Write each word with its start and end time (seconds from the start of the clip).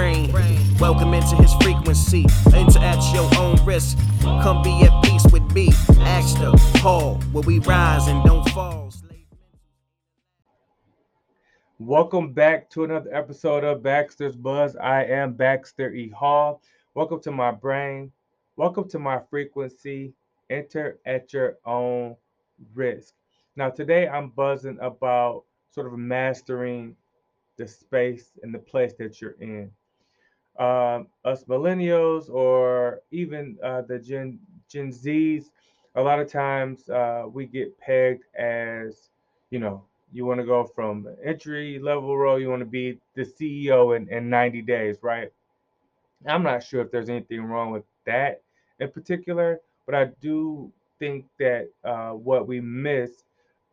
brain. 0.00 0.32
Welcome 0.78 1.12
into 1.12 1.36
his 1.36 1.52
frequency. 1.60 2.24
Enter 2.54 2.78
at 2.78 3.02
your 3.12 3.28
own 3.38 3.62
risk. 3.66 3.98
Come 4.22 4.62
be 4.62 4.80
at 4.82 5.04
peace 5.04 5.26
with 5.30 5.42
me. 5.52 5.66
The 5.66 6.80
Paul, 6.80 7.16
where 7.32 7.42
we 7.42 7.58
rise 7.58 8.06
and 8.08 8.24
don't 8.24 8.48
fall. 8.48 8.90
Welcome 11.78 12.32
back 12.32 12.70
to 12.70 12.84
another 12.84 13.14
episode 13.14 13.62
of 13.62 13.82
Baxter's 13.82 14.36
Buzz. 14.36 14.74
I 14.76 15.04
am 15.04 15.34
Baxter 15.34 15.92
E. 15.92 16.08
Hall. 16.08 16.62
Welcome 16.94 17.20
to 17.22 17.30
my 17.30 17.50
brain. 17.50 18.10
Welcome 18.56 18.88
to 18.90 18.98
my 18.98 19.20
frequency. 19.28 20.14
Enter 20.48 20.98
at 21.04 21.32
your 21.34 21.58
own 21.66 22.16
risk. 22.74 23.12
Now, 23.54 23.68
today 23.68 24.08
I'm 24.08 24.30
buzzing 24.30 24.78
about 24.80 25.44
sort 25.70 25.86
of 25.86 25.98
mastering 25.98 26.96
the 27.58 27.68
space 27.68 28.30
and 28.42 28.54
the 28.54 28.58
place 28.58 28.94
that 28.98 29.20
you're 29.20 29.36
in. 29.40 29.70
Um, 30.58 31.08
us 31.24 31.44
millennials 31.44 32.28
or 32.28 33.00
even 33.10 33.56
uh, 33.62 33.82
the 33.82 33.98
Gen 33.98 34.38
Gen 34.68 34.90
Zs, 34.90 35.46
a 35.94 36.02
lot 36.02 36.18
of 36.20 36.30
times 36.30 36.88
uh, 36.88 37.24
we 37.32 37.46
get 37.46 37.78
pegged 37.78 38.24
as, 38.38 39.08
you 39.50 39.58
know, 39.58 39.84
you 40.12 40.24
want 40.26 40.40
to 40.40 40.46
go 40.46 40.64
from 40.64 41.06
entry 41.24 41.78
level 41.78 42.16
role, 42.16 42.38
you 42.38 42.48
want 42.50 42.60
to 42.60 42.66
be 42.66 42.98
the 43.14 43.24
CEO 43.24 43.92
in, 43.94 44.08
in 44.08 44.28
90 44.28 44.62
days, 44.62 44.98
right? 45.02 45.30
I'm 46.26 46.42
not 46.42 46.62
sure 46.62 46.82
if 46.82 46.90
there's 46.90 47.08
anything 47.08 47.44
wrong 47.44 47.70
with 47.70 47.84
that 48.06 48.42
in 48.78 48.90
particular, 48.90 49.60
but 49.86 49.94
I 49.94 50.06
do 50.20 50.72
think 50.98 51.26
that 51.38 51.68
uh, 51.84 52.10
what 52.12 52.46
we 52.46 52.60
miss 52.60 53.24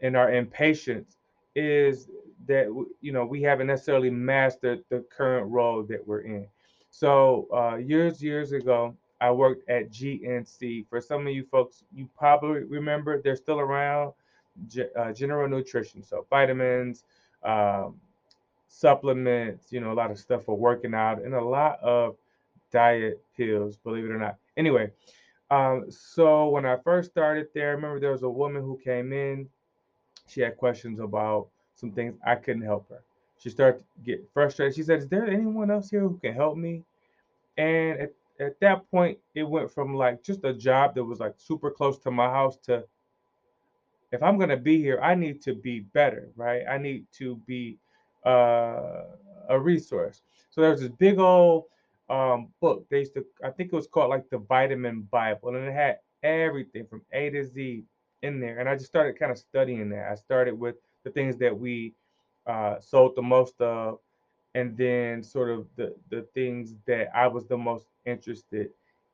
in 0.00 0.14
our 0.16 0.32
impatience 0.32 1.18
is 1.54 2.08
that 2.46 2.66
you 3.00 3.12
know 3.12 3.24
we 3.24 3.42
haven't 3.42 3.66
necessarily 3.68 4.10
mastered 4.10 4.84
the 4.90 5.00
current 5.16 5.50
role 5.50 5.82
that 5.84 6.06
we're 6.06 6.20
in. 6.22 6.46
So 6.94 7.48
uh, 7.52 7.76
years 7.78 8.22
years 8.22 8.52
ago, 8.52 8.94
I 9.20 9.28
worked 9.32 9.68
at 9.68 9.90
GNC. 9.90 10.86
For 10.88 11.00
some 11.00 11.26
of 11.26 11.32
you 11.32 11.44
folks, 11.50 11.82
you 11.92 12.08
probably 12.16 12.62
remember 12.62 13.20
they're 13.20 13.34
still 13.34 13.58
around. 13.58 14.12
Uh, 14.96 15.12
General 15.12 15.48
Nutrition, 15.48 16.04
so 16.04 16.24
vitamins, 16.30 17.02
um, 17.42 17.96
supplements, 18.68 19.72
you 19.72 19.80
know, 19.80 19.90
a 19.90 19.92
lot 19.92 20.12
of 20.12 20.18
stuff 20.20 20.44
for 20.44 20.56
working 20.56 20.94
out, 20.94 21.20
and 21.20 21.34
a 21.34 21.44
lot 21.44 21.80
of 21.82 22.14
diet 22.70 23.20
pills. 23.36 23.76
Believe 23.76 24.04
it 24.04 24.12
or 24.12 24.18
not. 24.18 24.36
Anyway, 24.56 24.92
um, 25.50 25.86
so 25.90 26.48
when 26.48 26.64
I 26.64 26.76
first 26.76 27.10
started 27.10 27.48
there, 27.54 27.70
I 27.70 27.72
remember 27.72 27.98
there 27.98 28.12
was 28.12 28.22
a 28.22 28.30
woman 28.30 28.62
who 28.62 28.78
came 28.84 29.12
in. 29.12 29.48
She 30.28 30.42
had 30.42 30.56
questions 30.56 31.00
about 31.00 31.48
some 31.74 31.90
things 31.90 32.14
I 32.24 32.36
couldn't 32.36 32.62
help 32.62 32.88
her. 32.90 33.02
She 33.44 33.50
started 33.50 33.80
to 33.80 34.00
get 34.02 34.26
frustrated. 34.32 34.74
She 34.74 34.82
said, 34.82 35.00
Is 35.00 35.08
there 35.08 35.28
anyone 35.28 35.70
else 35.70 35.90
here 35.90 36.00
who 36.00 36.16
can 36.16 36.32
help 36.32 36.56
me? 36.56 36.82
And 37.58 38.00
at, 38.00 38.12
at 38.40 38.58
that 38.60 38.90
point, 38.90 39.18
it 39.34 39.42
went 39.42 39.70
from 39.70 39.94
like 39.94 40.22
just 40.22 40.44
a 40.44 40.54
job 40.54 40.94
that 40.94 41.04
was 41.04 41.20
like 41.20 41.34
super 41.36 41.70
close 41.70 41.98
to 41.98 42.10
my 42.10 42.30
house 42.30 42.56
to 42.64 42.84
if 44.12 44.22
I'm 44.22 44.38
going 44.38 44.48
to 44.48 44.56
be 44.56 44.80
here, 44.80 44.98
I 45.02 45.14
need 45.14 45.42
to 45.42 45.54
be 45.54 45.80
better, 45.80 46.30
right? 46.36 46.62
I 46.70 46.78
need 46.78 47.04
to 47.18 47.36
be 47.46 47.76
uh, 48.24 49.02
a 49.50 49.60
resource. 49.60 50.22
So 50.48 50.62
there's 50.62 50.80
this 50.80 50.88
big 50.88 51.18
old 51.18 51.64
um, 52.08 52.48
book. 52.62 52.86
They 52.90 53.00
used 53.00 53.12
to, 53.14 53.26
I 53.44 53.50
think 53.50 53.72
it 53.72 53.76
was 53.76 53.88
called 53.88 54.08
like 54.08 54.30
the 54.30 54.38
Vitamin 54.38 55.02
Bible, 55.10 55.50
and 55.50 55.66
it 55.68 55.74
had 55.74 55.98
everything 56.22 56.86
from 56.86 57.02
A 57.12 57.28
to 57.28 57.44
Z 57.44 57.84
in 58.22 58.40
there. 58.40 58.58
And 58.60 58.70
I 58.70 58.74
just 58.74 58.86
started 58.86 59.18
kind 59.18 59.32
of 59.32 59.36
studying 59.36 59.90
that. 59.90 60.10
I 60.10 60.14
started 60.14 60.58
with 60.58 60.76
the 61.02 61.10
things 61.10 61.36
that 61.38 61.58
we 61.58 61.92
uh, 62.46 62.80
sold 62.80 63.16
the 63.16 63.22
most 63.22 63.60
of, 63.60 63.98
and 64.54 64.76
then 64.76 65.22
sort 65.22 65.50
of 65.50 65.66
the 65.76 65.94
the 66.10 66.22
things 66.34 66.74
that 66.86 67.08
I 67.16 67.26
was 67.26 67.46
the 67.46 67.58
most 67.58 67.86
interested 68.06 68.70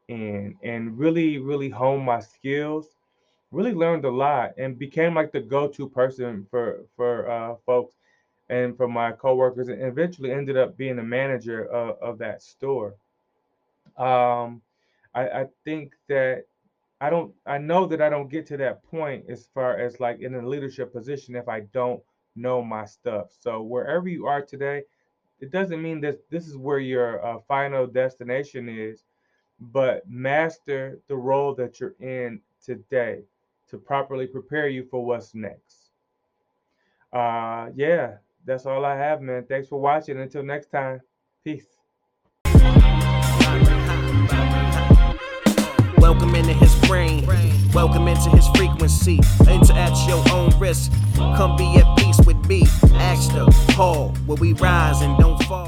in, 0.08 0.56
and 0.62 0.98
really 0.98 1.38
really 1.38 1.68
hone 1.68 2.04
my 2.04 2.20
skills. 2.20 2.96
Really 3.52 3.72
learned 3.72 4.04
a 4.04 4.10
lot, 4.10 4.52
and 4.58 4.78
became 4.78 5.14
like 5.14 5.32
the 5.32 5.40
go-to 5.40 5.88
person 5.88 6.46
for 6.50 6.84
for 6.96 7.28
uh, 7.30 7.56
folks 7.66 7.96
and 8.48 8.76
for 8.76 8.88
my 8.88 9.12
coworkers, 9.12 9.68
and 9.68 9.82
eventually 9.82 10.32
ended 10.32 10.56
up 10.56 10.76
being 10.76 10.96
the 10.96 11.02
manager 11.02 11.64
of, 11.66 11.98
of 12.00 12.18
that 12.18 12.42
store. 12.42 12.94
Um, 13.96 14.62
I, 15.14 15.28
I 15.28 15.46
think 15.64 15.94
that 16.08 16.44
I 17.00 17.10
don't 17.10 17.32
I 17.46 17.58
know 17.58 17.86
that 17.86 18.02
I 18.02 18.10
don't 18.10 18.30
get 18.30 18.46
to 18.46 18.56
that 18.58 18.82
point 18.84 19.24
as 19.28 19.46
far 19.54 19.78
as 19.78 20.00
like 20.00 20.20
in 20.20 20.34
a 20.34 20.46
leadership 20.46 20.92
position 20.92 21.34
if 21.34 21.48
I 21.48 21.60
don't 21.60 22.02
know 22.36 22.62
my 22.62 22.84
stuff. 22.84 23.28
So 23.38 23.62
wherever 23.62 24.08
you 24.08 24.26
are 24.26 24.42
today, 24.42 24.82
it 25.40 25.50
doesn't 25.50 25.82
mean 25.82 26.00
that 26.02 26.28
this 26.30 26.46
is 26.46 26.56
where 26.56 26.78
your 26.78 27.24
uh, 27.24 27.38
final 27.48 27.86
destination 27.86 28.68
is, 28.68 29.04
but 29.58 30.08
master 30.08 30.98
the 31.08 31.16
role 31.16 31.54
that 31.54 31.80
you're 31.80 31.94
in 32.00 32.40
today 32.64 33.22
to 33.68 33.78
properly 33.78 34.26
prepare 34.26 34.68
you 34.68 34.84
for 34.84 35.04
what's 35.04 35.34
next. 35.34 35.90
Uh 37.12 37.70
yeah, 37.74 38.14
that's 38.44 38.66
all 38.66 38.84
I 38.84 38.96
have, 38.96 39.20
man. 39.20 39.44
Thanks 39.48 39.68
for 39.68 39.80
watching. 39.80 40.20
Until 40.20 40.42
next 40.42 40.70
time. 40.70 41.00
Peace. 41.44 41.66
Welcome 45.98 46.34
into 46.34 46.52
his 46.52 46.74
brain. 46.86 47.26
Welcome 47.72 48.08
into 48.08 48.30
his 48.30 48.46
frequency. 48.54 49.20
Enter 49.48 49.72
at 49.74 50.08
your 50.08 50.22
own 50.32 50.56
risk. 50.58 50.92
Come 51.16 51.56
be 51.56 51.76
at 51.76 51.98
peace 51.98 52.09
where 54.30 54.36
we 54.36 54.52
rise 54.52 55.02
and 55.02 55.18
don't 55.18 55.42
fall. 55.44 55.59